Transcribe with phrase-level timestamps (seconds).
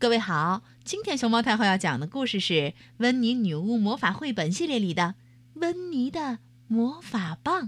[0.00, 2.52] 各位好，今天熊猫太后要讲的故事是
[2.98, 5.16] 《温妮女巫魔法绘本》系列里的
[5.60, 7.64] 《温妮的魔法棒》。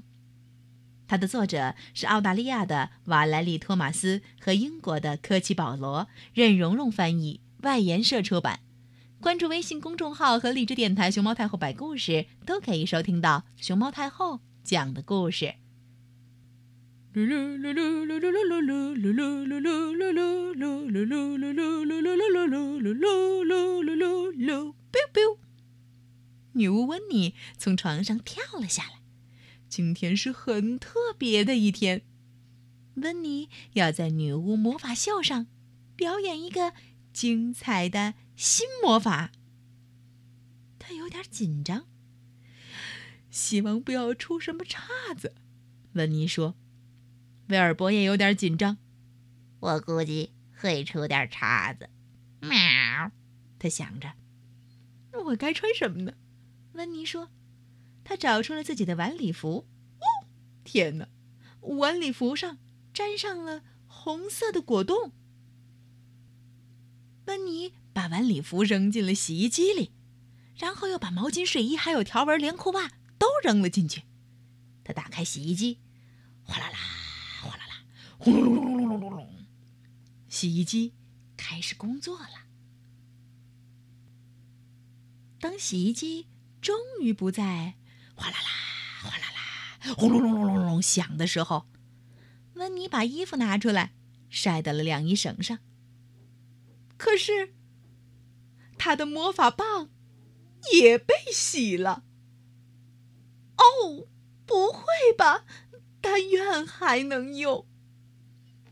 [1.09, 8.61] 它的作者是澳大利亚的瓦莱丽·托马斯和英国的科奇·保罗，任蓉蓉翻译，外研社出版。
[9.21, 15.55] 关注微信公众号和荔枝电台“熊猫太后摆故事”，都可以收听到熊猫太后讲的故事。
[17.13, 22.00] 噜噜噜噜噜噜噜噜噜噜噜噜噜噜噜噜噜噜
[22.81, 25.39] 噜噜噜噜噜噜，biu biu。
[26.53, 29.03] 女巫温妮从床上跳了下来。
[29.69, 32.07] 今天是很特别的一天，
[32.95, 35.47] 温妮要在女巫魔法秀上
[35.95, 36.73] 表演一个
[37.13, 39.31] 精彩的新魔法。
[40.79, 41.87] 她有点紧张，
[43.31, 45.35] 希望不要出什么岔子。
[45.93, 46.57] 温妮说
[47.49, 48.79] ：“威尔伯也有点紧张，
[49.61, 51.91] 我估计会出点岔子。”
[53.61, 54.15] 喵，他想着，
[55.13, 56.15] 那我该穿什么呢？
[56.73, 57.29] 温妮说，
[58.03, 59.69] 他找出了自己的晚礼服。
[59.99, 60.27] 哦，
[60.65, 61.09] 天哪，
[61.61, 62.59] 晚礼服上
[62.95, 65.13] 沾上了红色的果冻。
[67.27, 69.93] 温妮把晚礼服扔进了洗衣机里，
[70.57, 74.05] 然后又把毛巾、睡衣还有条纹连裤袜都扔了进去。
[74.83, 75.79] 他打开洗衣机，
[76.43, 76.79] 哗啦啦。
[78.23, 79.47] 轰隆隆隆隆隆隆！
[80.29, 80.93] 洗衣机
[81.39, 82.50] 开始工作了。
[85.41, 86.29] 当洗衣机
[86.61, 87.75] 终于不再
[88.15, 91.67] 哗啦啦、哗啦啦、轰隆隆隆隆隆响的时候，
[92.55, 93.93] 温妮把衣服拿出来
[94.29, 95.59] 晒到了晾衣绳上。
[96.99, 97.55] 可是，
[98.77, 99.89] 他的魔法棒
[100.73, 102.05] 也被洗了。
[103.57, 104.07] 哦，
[104.45, 104.85] 不会
[105.17, 105.47] 吧？
[106.03, 107.67] 但愿还能用。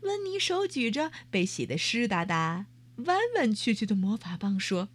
[0.01, 4.89] 温妮手举着被洗得湿哒哒、弯弯曲曲的魔法棒，说：“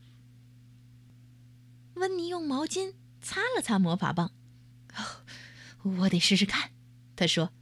[1.94, 4.32] 温妮用毛巾擦了擦魔法棒，
[5.82, 6.70] 我得试试看。”
[7.16, 7.52] 他说：“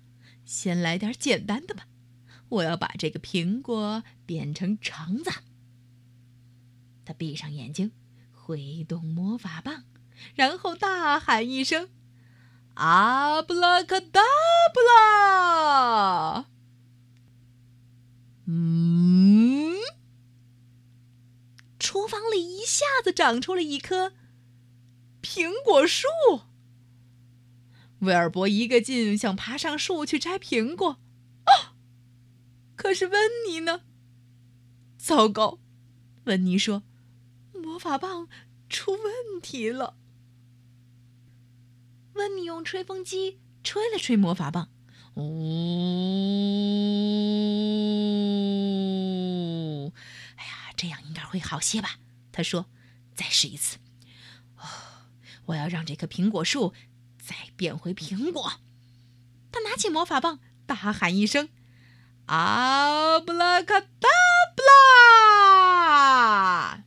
[0.44, 1.86] 先来点简单的吧，
[2.48, 5.30] 我要把这个苹果变成橙子。”
[7.04, 7.92] 他闭上眼睛，
[8.32, 9.84] 挥动魔法棒，
[10.34, 11.90] 然后大喊一声
[12.74, 14.20] ：“阿布拉卡达
[14.72, 16.46] 布拉！”
[18.46, 19.76] 嗯，
[21.78, 24.12] 厨房里一下子长出了一棵
[25.22, 26.06] 苹果树。
[28.00, 30.98] 威尔伯一个劲想爬上树去摘苹果，
[31.44, 31.72] 啊！
[32.74, 33.82] 可是温妮呢？
[34.98, 35.60] 糟糕，
[36.24, 36.82] 温妮说
[37.54, 38.28] ：“魔法棒
[38.68, 39.96] 出问题了。”
[42.14, 44.68] 温妮用吹风机吹了吹魔法棒。
[45.14, 45.22] 哦，
[50.36, 52.00] 哎呀，这样应该会好些吧？
[52.32, 52.66] 他说
[53.14, 53.78] ：“再试一次。”
[55.46, 56.72] 我要让这棵苹果树
[57.18, 58.52] 再变回苹果。
[59.50, 61.48] 他拿起魔法棒，大喊一声
[62.26, 64.08] ：“阿布拉卡达
[64.56, 66.84] 布拉！”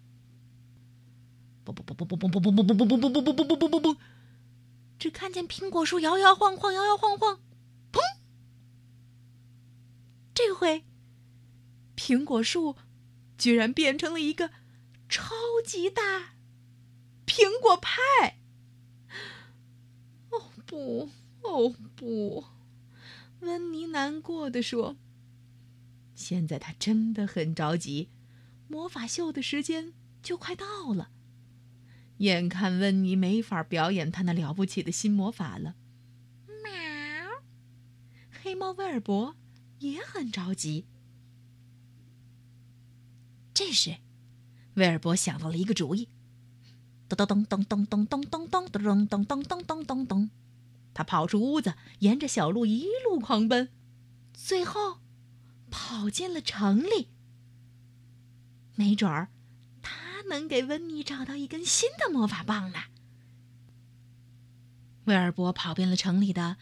[1.66, 3.98] 嘣嘣嘣嘣嘣嘣嘣嘣嘣嘣嘣嘣嘣嘣嘣嘣嘣嘣嘣！
[4.98, 7.42] 只看见苹果树摇摇晃晃，摇摇晃晃。
[7.92, 8.00] 砰
[10.34, 10.86] 这回，
[11.96, 12.76] 苹果树
[13.38, 14.50] 居然变成了一个
[15.10, 15.34] 超
[15.66, 16.36] 级大
[17.26, 18.40] 苹果派！
[20.72, 21.10] 哦
[21.42, 22.46] 不，哦不！
[23.42, 24.98] 温妮难过的说
[26.16, 28.10] ：“现在他真的很着急，
[28.68, 29.94] 魔法秀的时间
[30.24, 31.10] 就快到了，
[32.18, 35.76] 眼看温妮没法表演他那了不起的新魔法了。”
[36.64, 36.72] 喵！
[38.42, 39.36] 黑猫威尔伯。
[39.80, 40.86] 也很着急。
[43.54, 43.98] 这时，
[44.76, 46.08] 威尔伯想到了一个主意，
[47.10, 50.30] 咚咚咚咚咚咚咚咚咚咚咚咚咚咚咚咚，
[50.96, 53.70] 他跑出屋子，沿着小路一路狂奔，
[54.34, 54.98] 最后
[55.70, 57.10] 跑进了城里。
[58.74, 59.30] 没准儿，
[59.84, 62.80] 他能给温妮找到一根新的魔法棒呢。
[65.04, 66.58] 威尔伯跑遍了城里的。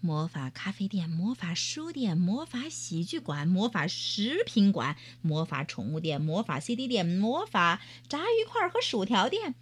[0.00, 9.54] 魔法咖啡店、魔法书店、魔法喜剧馆、魔法食品馆、魔法宠物店、魔法 CD 店、魔法炸鱼块和薯条店、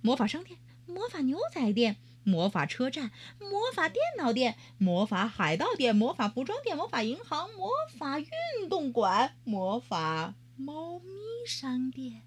[0.00, 11.06] 魔法商店、魔法牛仔店、魔法车站、魔法电脑店、魔法海盗店、魔法服装店、魔法银行、魔法运动馆、魔法猫咪
[11.46, 12.22] 商店。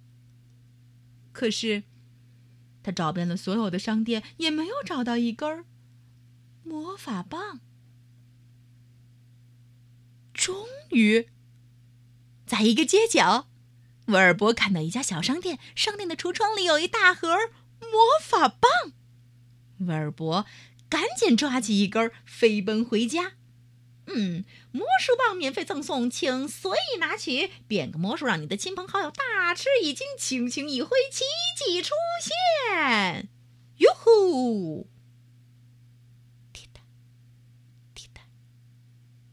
[1.31, 1.83] 可是，
[2.81, 5.65] 他找遍了所有的商店，也没有找到一根。
[6.63, 7.59] 魔法棒，
[10.33, 11.29] 终于，
[12.45, 13.47] 在一个街角，
[14.07, 17.27] 威尔伯看到一家小商店，商店的橱窗里有一大盒
[17.79, 18.93] 魔法棒。
[19.85, 20.45] 威尔伯
[20.89, 23.33] 赶紧抓起一根，飞奔回家。
[24.05, 27.49] 嗯，魔术棒免费赠送，请随意拿取。
[27.67, 30.05] 变个魔术，让你的亲朋好友大吃一惊。
[30.17, 31.23] 轻轻一挥，奇
[31.57, 31.91] 迹出
[32.21, 33.29] 现！
[33.77, 34.89] 哟呼！
[36.51, 36.81] 滴答，
[37.93, 38.23] 滴答，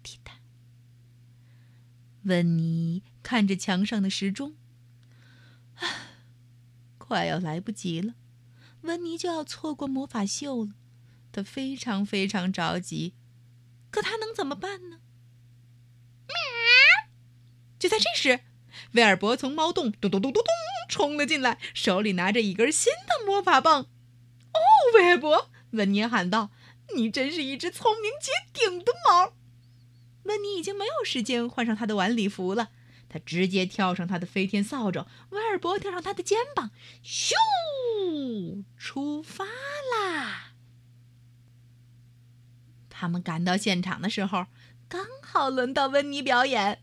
[0.02, 0.35] 滴答。
[2.23, 4.55] 温妮看着墙上的时钟，
[5.75, 5.82] 啊，
[6.97, 8.14] 快要来不及了，
[8.82, 10.73] 温妮就要错过魔法秀了。
[11.32, 13.15] 她非常非常着急。
[13.91, 15.00] 可她能怎么办呢？
[16.27, 16.35] 喵！
[17.79, 18.41] 就在这时，
[18.93, 20.44] 威尔伯从猫洞咚咚咚咚咚
[20.88, 23.82] 冲了进来，手里拿着一根新的魔法棒。
[23.82, 24.59] 哦，
[24.94, 25.50] 威尔伯！
[25.73, 26.50] 温妮喊道
[26.97, 29.35] ：“你真是一只聪明绝顶的猫！”
[30.25, 32.71] 温妮已经没有时间换上她的晚礼服了，
[33.11, 36.71] 他直接跳上他的飞天扫帚，威尔伯跳上他的肩膀，
[37.05, 37.35] 咻，
[38.79, 40.55] 出发啦！
[42.89, 44.47] 他们赶到现场的时候，
[44.89, 46.81] 刚好轮到温妮表演。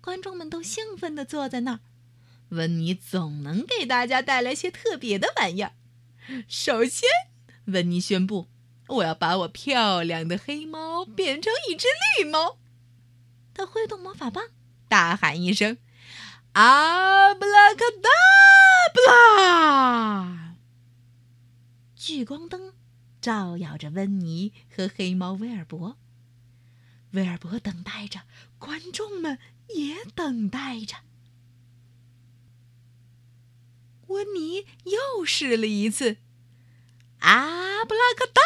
[0.00, 1.80] 观众们都兴奋地坐在那儿。
[2.50, 5.72] 温妮总能给大家带来些特别的玩意儿。
[6.46, 7.08] 首先，
[7.64, 8.48] 温妮宣布
[8.88, 12.58] ：“我要把我漂亮的黑猫变成一只绿猫。”
[13.52, 14.44] 他挥动魔法棒，
[14.88, 15.78] 大喊一声
[16.54, 18.08] ：“阿布拉卡达
[18.94, 20.54] 布拉！”
[21.94, 22.72] 聚光灯。
[23.20, 25.98] 照耀着温妮和黑猫威尔伯。
[27.10, 28.22] 威尔伯等待着，
[28.58, 29.38] 观众们
[29.74, 30.98] 也等待着。
[34.06, 36.18] 温妮又试了一次，
[37.18, 38.40] 阿布拉卡达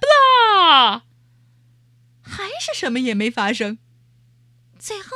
[0.00, 1.04] 布拉，
[2.20, 3.78] 还是什么也没发生。
[4.78, 5.10] 最后，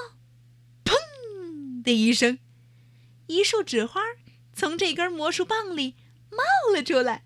[1.82, 2.38] 的一声，
[3.26, 4.00] 一束纸花
[4.54, 5.96] 从这根魔术棒里
[6.30, 6.38] 冒
[6.74, 7.24] 了出来。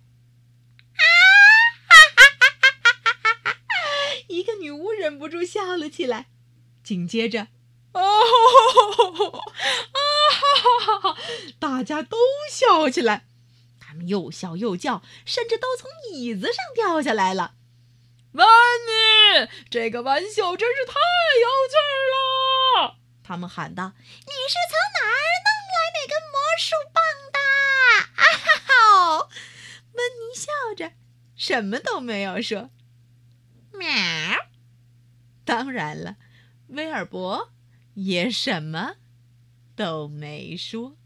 [4.29, 6.27] 一个女巫忍不住笑了起来，
[6.83, 7.49] 紧接着，
[7.93, 8.03] 啊哈
[10.81, 11.17] 哈哈！
[11.59, 12.17] 大家都
[12.51, 13.27] 笑起来，
[13.81, 17.55] 他们又笑又叫，甚至都从椅子上掉下来了。
[18.33, 20.93] 温妮，这个玩笑真是太
[21.41, 21.77] 有趣
[22.13, 22.17] 了！
[23.27, 27.03] 他们喊道：“你是从哪儿弄来那根魔术棒
[27.33, 27.37] 的？”
[28.15, 29.29] 啊哈哈！
[29.93, 30.47] 温妮笑
[30.77, 30.93] 着，
[31.35, 32.71] 什么都没有说。
[33.73, 33.89] 喵！
[35.45, 36.17] 当然了，
[36.69, 37.53] 威尔伯
[37.95, 38.95] 也什么
[39.75, 40.97] 都没说。